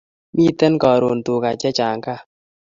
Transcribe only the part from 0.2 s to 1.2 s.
Miten karun